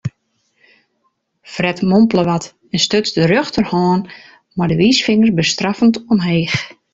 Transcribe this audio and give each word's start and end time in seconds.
Fred 1.55 1.79
mompele 1.89 2.23
wat 2.29 2.45
en 2.73 2.81
stuts 2.85 3.11
de 3.17 3.23
rjochterhân 3.29 3.99
mei 4.57 4.67
de 4.69 4.77
wiisfinger 4.81 5.31
bestraffend 5.39 5.95
omheech. 6.13 6.57